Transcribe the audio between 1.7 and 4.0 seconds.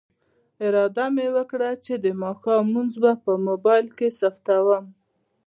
چې د ماښام لمونځ به په موبایل